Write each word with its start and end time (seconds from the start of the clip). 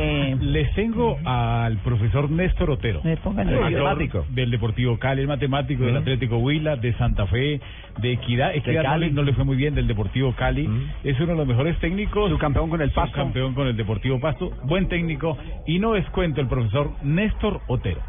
Eh, 0.00 0.36
les 0.40 0.72
tengo 0.74 1.18
al 1.24 1.78
profesor 1.78 2.30
Néstor 2.30 2.70
Otero. 2.70 3.00
Me 3.02 3.16
pongan 3.16 3.48
el 3.48 3.60
matemático. 3.60 4.24
Del 4.30 4.50
Deportivo 4.50 4.98
Cali, 4.98 5.22
el 5.22 5.28
matemático 5.28 5.84
del 5.84 5.96
Atlético 5.96 6.38
Huila, 6.38 6.76
de 6.76 6.92
Santa 6.94 7.26
Fe, 7.26 7.60
de 7.98 8.12
Equidad. 8.12 8.54
Equidad 8.54 8.84
no, 8.84 8.88
Cali. 8.90 9.06
le, 9.06 9.12
no 9.12 9.22
le 9.22 9.32
fue 9.32 9.44
muy 9.44 9.56
bien, 9.56 9.74
del 9.74 9.88
Deportivo 9.88 10.32
Cali. 10.34 10.68
Es 11.02 11.18
uno 11.18 11.32
de 11.32 11.36
los 11.36 11.46
mejores 11.46 11.78
técnicos. 11.80 12.30
Su 12.30 12.38
campeón 12.38 12.70
con 12.70 12.80
el 12.80 12.90
Pasto. 12.90 13.16
campeón 13.16 13.54
con 13.54 13.66
el 13.66 13.76
Deportivo 13.76 14.20
Pasto. 14.20 14.50
Buen 14.64 14.88
técnico. 14.88 15.36
Y 15.66 15.78
no 15.78 15.96
es 15.96 16.08
cuento 16.10 16.40
el 16.40 16.46
profesor 16.46 16.92
Néstor 17.02 17.60
Otero. 17.66 18.00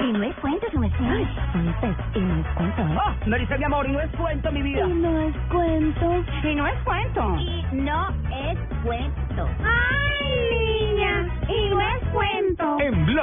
Y 0.00 0.12
no 0.12 0.22
es 0.22 0.34
cuento, 0.36 0.66
no 0.74 0.84
es 0.84 0.94
cuento. 0.94 1.18
Y 1.54 2.20
no 2.20 2.36
es 2.40 2.46
cuento. 2.54 2.82
me 3.26 3.38
dice 3.38 3.58
mi 3.58 3.64
amor, 3.64 3.88
y 3.88 3.92
no 3.92 4.00
es 4.00 4.10
cuento, 4.12 4.52
mi 4.52 4.62
vida. 4.62 4.86
Y 4.86 4.92
no 4.92 5.20
es 5.22 5.36
cuento. 5.50 6.24
Y 6.44 6.54
no 6.54 6.66
es 6.68 6.78
cuento. 6.84 7.36
Y 7.38 7.76
no 7.76 8.08
es 8.30 8.58
cuento. 8.84 9.48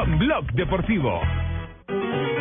Blog 0.07 0.45
Deportivo. 0.53 1.44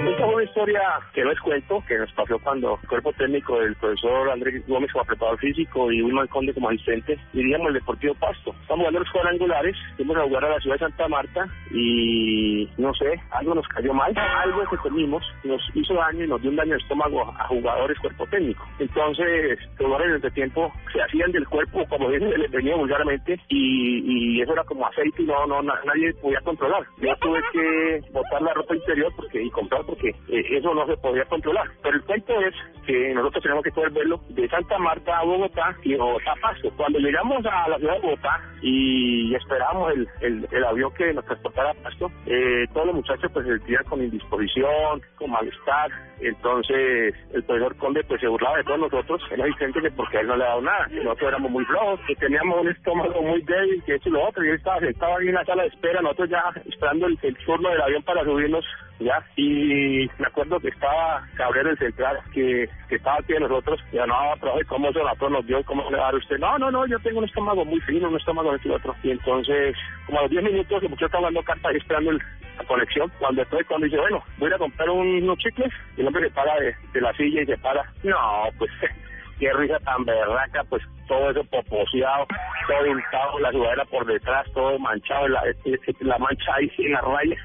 Esta 0.07 0.27
una 0.27 0.45
historia 0.45 0.81
que 1.13 1.25
no 1.25 1.31
es 1.33 1.41
cuento, 1.41 1.83
que 1.89 1.97
nos 1.99 2.13
pasó 2.13 2.39
cuando 2.41 2.79
el 2.83 2.89
cuerpo 2.89 3.13
técnico 3.15 3.59
del 3.61 3.75
profesor 3.77 4.31
Andrés 4.31 4.67
Gómez 4.67 4.93
como 4.93 5.05
preparador 5.05 5.39
físico 5.41 5.91
y 5.91 6.03
Wilman 6.03 6.27
Conde 6.29 6.53
como 6.55 6.69
asistente 6.69 7.19
diríamos 7.33 7.69
el 7.69 7.75
Deportivo 7.75 8.15
Pasto. 8.15 8.55
Estamos 8.63 8.81
jugando 8.85 9.01
los 9.01 9.11
cuadrangulares, 9.11 9.77
fuimos 9.97 10.17
a 10.17 10.23
jugar 10.23 10.45
a 10.45 10.51
la 10.51 10.61
ciudad 10.61 10.77
de 10.77 10.81
Santa 10.81 11.09
Marta 11.09 11.47
y 11.71 12.69
no 12.79 12.93
sé, 12.95 13.21
algo 13.31 13.55
nos 13.55 13.67
cayó 13.69 13.93
mal, 13.95 14.13
algo 14.17 14.63
que 14.71 14.77
comimos 14.77 15.25
nos 15.45 15.61
hizo 15.75 15.95
daño 15.95 16.25
y 16.25 16.29
nos 16.29 16.41
dio 16.43 16.51
un 16.51 16.57
daño 16.57 16.73
de 16.73 16.79
estómago 16.79 17.23
a 17.39 17.47
jugadores 17.49 17.99
cuerpo 18.01 18.27
técnico. 18.27 18.65
Entonces, 18.79 19.59
los 19.79 19.87
jugadores 19.87 20.23
de 20.23 20.31
tiempo 20.33 20.73
se 20.93 21.03
hacían 21.03 21.33
del 21.33 21.49
cuerpo, 21.49 21.85
como 21.89 22.11
dicen, 22.11 22.31
les 22.41 22.51
venía 22.51 22.77
vulgarmente 22.77 23.41
y, 23.49 24.37
y 24.39 24.43
eso 24.43 24.53
era 24.53 24.65
como 24.65 24.87
aceite 24.87 25.23
y 25.23 25.27
no, 25.27 25.47
no, 25.47 25.63
na- 25.63 25.81
nadie 25.85 26.13
podía 26.15 26.41
controlar. 26.43 26.83
Yo 26.99 27.15
tuve 27.21 27.41
que 27.53 28.01
botar 28.13 28.43
la 28.43 28.53
ropa 28.55 28.75
interior 28.77 29.13
porque 29.17 29.43
y 29.43 29.51
comprar 29.51 29.83
porque 29.95 30.11
eh, 30.29 30.45
eso 30.51 30.75
no 30.75 30.87
se 30.87 30.97
podía 30.97 31.25
controlar. 31.27 31.67
Pero 31.83 31.97
el 31.97 32.03
cuento 32.03 32.41
es 32.41 32.55
que 32.87 33.15
nosotros 33.15 33.43
tenemos 33.43 33.65
que 33.65 33.71
poder 33.71 33.91
verlo 33.91 34.21
de 34.29 34.49
Santa 34.49 34.79
Marta 34.79 35.19
a 35.19 35.25
Bogotá 35.25 35.77
y 35.83 35.95
Bogotá 35.95 36.33
a 36.33 36.41
Pasto. 36.41 36.71
Cuando 36.77 36.99
llegamos 36.99 37.45
a 37.47 37.69
la 37.69 37.79
ciudad 37.79 37.95
de 37.95 38.01
Bogotá 38.01 38.41
y 38.63 39.35
esperábamos 39.35 39.93
el, 39.93 40.09
el, 40.21 40.49
el 40.51 40.65
avión 40.65 40.93
que 40.95 41.13
nos 41.13 41.25
transportara 41.25 41.71
a 41.71 41.75
Pasto, 41.75 42.11
eh, 42.27 42.67
todos 42.73 42.87
los 42.87 42.97
muchachos 42.97 43.31
pues 43.33 43.47
se 43.47 43.59
sentían 43.59 43.85
con 43.85 44.03
indisposición, 44.03 45.01
con 45.17 45.31
malestar. 45.31 45.91
Entonces 46.21 47.15
el 47.33 47.43
profesor 47.45 47.77
Conde 47.77 48.05
pues 48.05 48.21
se 48.21 48.29
burlaba 48.29 48.57
de 48.59 48.65
todos 48.65 48.81
nosotros, 48.81 49.23
el 49.31 49.43
asistente, 49.43 49.81
que 49.81 49.91
porque 49.91 50.19
él 50.19 50.29
no 50.29 50.37
le 50.37 50.45
ha 50.45 50.49
dado 50.49 50.63
nada, 50.63 50.87
que 50.89 51.03
nosotros 51.03 51.29
éramos 51.29 51.51
muy 51.51 51.65
flojos, 51.65 52.01
que 52.07 52.15
teníamos 52.17 52.61
un 52.61 52.69
estómago 52.69 53.23
muy 53.23 53.43
débil, 53.43 53.83
que 53.85 53.97
esto 53.97 54.09
y 54.09 54.13
lo 54.13 54.29
otro, 54.29 54.45
y 54.45 54.49
él 54.49 54.55
estaba 54.55 54.81
sentado 54.81 55.17
ahí 55.17 55.29
en 55.29 55.35
la 55.35 55.45
sala 55.45 55.63
de 55.63 55.69
espera, 55.69 56.01
nosotros 56.01 56.31
ya 56.31 56.45
esperando 56.67 57.07
el, 57.07 57.19
el 57.23 57.37
turno 57.39 57.69
del 57.71 57.83
avión 57.83 58.03
para 58.05 58.25
subirnos 58.25 58.65
ya 59.01 59.25
y 59.37 59.84
me 60.19 60.27
acuerdo 60.27 60.61
que 60.61 60.69
estaba 60.69 61.23
Cabrera 61.37 61.71
el 61.71 61.79
central 61.79 62.19
que, 62.33 62.69
que 62.89 62.97
estaba 62.97 63.17
aquí 63.19 63.33
de 63.33 63.41
nosotros 63.41 63.81
y 63.93 63.97
yo, 63.97 64.07
no 64.07 64.15
profe 64.41 64.65
cómo 64.67 64.93
se 64.93 65.03
la 65.03 65.15
nos 65.31 65.47
dio 65.47 65.63
cómo 65.65 65.91
le 65.91 65.97
va 65.97 66.05
a 66.05 66.07
dar 66.13 66.15
usted 66.17 66.39
no 66.39 66.59
no 66.59 66.71
no 66.71 66.87
yo 66.87 66.99
tengo 67.01 67.19
un 67.19 67.25
estómago 67.25 67.65
muy 67.65 67.81
fino 67.81 68.09
un 68.09 68.17
estómago 68.17 68.55
este 68.55 68.69
y 68.69 68.73
otro. 68.73 68.95
Y 69.03 69.11
entonces 69.11 69.77
como 70.07 70.19
a 70.19 70.23
los 70.23 70.31
10 70.31 70.43
minutos 70.45 70.83
el 70.83 70.89
muchacho 70.91 71.07
estaba 71.07 71.25
dando 71.25 71.43
carta 71.43 71.69
ahí 71.69 71.77
esperando 71.77 72.13
la 72.13 72.65
conexión. 72.67 73.11
Cuando 73.19 73.43
estoy 73.43 73.65
cuando 73.65 73.87
dice 73.87 73.99
bueno 73.99 74.23
voy 74.39 74.53
a 74.53 74.59
comprar 74.59 74.91
un- 74.91 75.23
unos 75.23 75.39
chicles 75.39 75.73
y 75.97 76.01
el 76.03 76.07
hombre 76.07 76.29
se 76.29 76.35
para 76.35 76.55
de, 76.61 76.75
de 76.93 77.01
la 77.01 77.13
silla 77.15 77.43
y 77.43 77.47
se 77.47 77.57
para. 77.59 77.85
No 78.03 78.17
pues 78.59 78.71
qué 79.39 79.53
risa 79.53 79.79
tan 79.81 80.05
berraca, 80.05 80.63
pues 80.71 80.83
todo 81.09 81.31
eso 81.31 81.45
poposeado, 81.45 82.27
todo 82.69 82.91
untado, 82.91 83.39
la 83.41 83.51
sudadera 83.53 83.85
por 83.87 84.07
detrás, 84.07 84.47
todo 84.55 84.79
manchado, 84.79 85.29
la, 85.29 85.43
eh, 85.49 85.79
la 86.01 86.17
mancha 86.19 86.55
ahí 86.55 86.71
en 86.79 86.93
la 86.93 87.01
raya. 87.01 87.37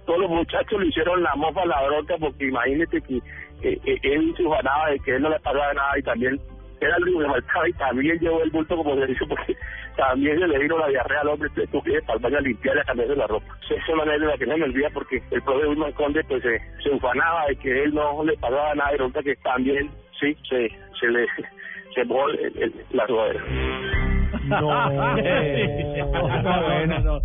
Todos 0.05 0.19
los 0.19 0.29
muchachos 0.29 0.79
le 0.81 0.87
hicieron 0.87 1.23
la 1.23 1.35
mofa, 1.35 1.65
la 1.65 1.81
bronca, 1.87 2.15
porque 2.19 2.47
imagínate 2.47 3.01
que 3.01 3.17
eh, 3.61 3.79
eh, 3.85 3.99
él 4.03 4.33
se 4.35 4.43
ufanaba 4.43 4.89
de 4.89 4.99
que 4.99 5.15
él 5.15 5.21
no 5.21 5.29
le 5.29 5.39
pasaba 5.39 5.73
nada 5.73 5.97
y 5.97 6.01
también 6.03 6.39
era 6.81 6.97
el 6.97 7.03
único 7.03 7.19
que 7.21 7.27
faltaba 7.29 7.69
y 7.69 7.73
también 7.73 8.19
llevó 8.19 8.41
el 8.43 8.49
bulto 8.49 8.75
como 8.75 8.95
se 8.95 9.05
dice 9.07 9.25
porque 9.29 9.55
también 9.95 10.37
se 10.37 10.47
le 10.47 10.59
vino 10.59 10.77
la 10.77 10.87
diarrea 10.89 11.21
al 11.21 11.29
hombre 11.29 11.49
que 11.55 11.65
tuve 11.67 11.83
que 11.83 11.91
ir 11.93 12.01
para 12.03 12.17
el 12.17 12.23
baño 12.23 12.37
a 12.37 12.41
limpiar 12.41 12.75
y 12.75 12.79
a 12.79 12.83
cambiarse 12.83 13.15
la 13.15 13.27
ropa. 13.27 13.45
Esa 13.63 13.75
es 13.75 13.89
una 13.89 14.03
anécdota 14.03 14.37
que 14.37 14.45
no 14.47 14.57
me 14.57 14.65
olvida 14.65 14.89
porque 14.93 15.23
el 15.31 15.41
profe 15.43 15.67
Wilman 15.67 15.91
Conde 15.93 16.23
pues 16.25 16.43
se, 16.43 16.59
se 16.83 16.89
ufanaba 16.89 17.45
de 17.47 17.55
que 17.55 17.83
él 17.83 17.93
no 17.93 18.21
le 18.25 18.35
pasaba 18.37 18.75
nada 18.75 18.93
y 18.93 18.97
resulta 18.97 19.23
que 19.23 19.35
también 19.37 19.89
sí 20.19 20.35
se, 20.49 20.67
se 20.99 21.07
le 21.07 21.25
se 21.95 22.03
mojó 22.03 22.27
el- 22.31 22.51
el- 22.57 22.73
la 22.91 23.07
sudadera. 23.07 23.43
No. 24.45 24.69
no, 26.43 26.85
no, 26.87 26.99
no. 26.99 27.21